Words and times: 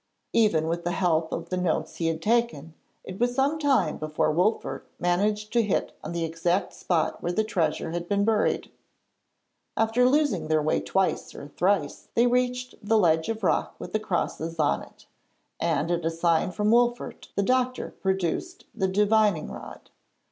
Even 0.33 0.67
with 0.67 0.83
the 0.83 0.93
help 0.93 1.31
of 1.31 1.49
the 1.49 1.57
notes 1.57 1.97
he 1.97 2.07
had 2.07 2.23
taken, 2.23 2.73
it 3.03 3.19
was 3.19 3.35
some 3.35 3.59
time 3.59 3.97
before 3.97 4.31
Wolfert 4.33 4.87
managed 4.97 5.53
to 5.53 5.61
hit 5.61 5.91
on 6.03 6.11
the 6.11 6.23
exact 6.23 6.73
spot 6.73 7.21
where 7.21 7.31
the 7.31 7.43
treasure 7.43 7.91
had 7.91 8.09
been 8.09 8.25
buried. 8.25 8.71
After 9.77 10.09
losing 10.09 10.47
their 10.47 10.59
way 10.59 10.81
twice 10.81 11.35
or 11.35 11.49
thrice 11.49 12.07
they 12.15 12.25
reached 12.25 12.73
the 12.83 12.97
ledge 12.97 13.29
of 13.29 13.43
rock 13.43 13.75
with 13.77 13.93
the 13.93 13.99
crosses 13.99 14.57
on 14.57 14.81
it, 14.81 15.05
and 15.59 15.91
at 15.91 16.03
a 16.03 16.09
sign 16.09 16.49
from 16.51 16.71
Wolfert 16.71 17.27
the 17.35 17.43
doctor 17.43 17.91
produced 18.01 18.65
the 18.73 18.87
divining 18.87 19.51
rod. 19.51 19.91